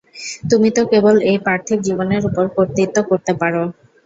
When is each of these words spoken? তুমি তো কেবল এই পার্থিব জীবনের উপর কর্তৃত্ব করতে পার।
তুমি 0.51 0.69
তো 0.71 0.91
কেবল 0.91 1.15
এই 1.23 1.37
পার্থিব 1.45 1.79
জীবনের 1.87 2.21
উপর 2.29 2.45
কর্তৃত্ব 2.55 2.97
করতে 3.09 3.31
পার। 3.39 3.53